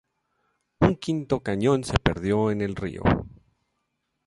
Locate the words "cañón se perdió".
1.43-2.49